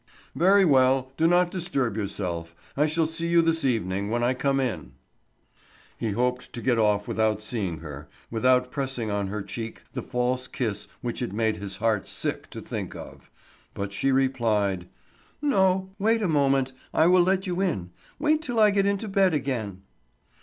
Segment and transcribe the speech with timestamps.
[0.33, 2.55] "Very well, do not disturb yourself.
[2.75, 4.93] I shall see you this evening, when I come in."
[5.95, 10.47] He hoped to get off without seeing her, without pressing on her cheek the false
[10.47, 13.29] kiss which it made his heart sick to think of.
[13.75, 14.87] But she replied:
[15.39, 15.91] "No.
[15.99, 16.73] Wait a moment.
[16.95, 17.91] I will let you in.
[18.17, 19.83] Wait till I get into bed again."